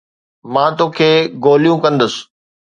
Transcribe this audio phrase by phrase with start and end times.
[0.53, 1.11] مان توکي
[1.43, 2.13] گوليون ڪندس